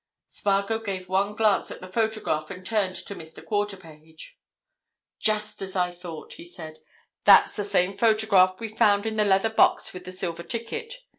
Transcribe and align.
Spargo 0.25 0.79
gave 0.79 1.07
one 1.07 1.35
glance 1.35 1.69
at 1.69 1.79
the 1.79 1.85
photograph 1.85 2.49
and 2.49 2.65
turned 2.65 2.95
to 2.95 3.13
Mr. 3.15 3.45
Quarterpage. 3.45 4.35
"Just 5.19 5.61
as 5.61 5.75
I 5.75 5.91
thought," 5.91 6.33
he 6.33 6.43
said. 6.43 6.79
"That's 7.25 7.55
the 7.55 7.63
same 7.63 7.95
photograph 7.95 8.59
we 8.59 8.67
found 8.67 9.05
in 9.05 9.15
the 9.17 9.25
leather 9.25 9.51
box 9.51 9.93
with 9.93 10.05
the 10.05 10.11
silver 10.11 10.41
ticket. 10.41 10.95